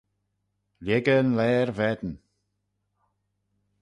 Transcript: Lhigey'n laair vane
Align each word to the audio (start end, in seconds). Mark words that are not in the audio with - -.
Lhigey'n 0.83 1.29
laair 1.37 1.69
vane 1.77 2.11